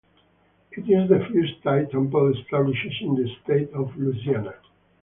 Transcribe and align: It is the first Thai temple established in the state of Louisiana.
It 0.71 0.89
is 0.89 1.09
the 1.09 1.19
first 1.31 1.61
Thai 1.61 1.83
temple 1.85 2.33
established 2.35 3.03
in 3.03 3.13
the 3.13 3.29
state 3.43 3.69
of 3.73 3.95
Louisiana. 3.95 4.55